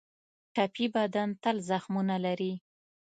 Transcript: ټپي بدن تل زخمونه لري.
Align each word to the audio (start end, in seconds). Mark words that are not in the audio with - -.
ټپي 0.53 0.85
بدن 0.95 1.29
تل 1.43 1.57
زخمونه 1.69 2.15
لري. 2.25 2.53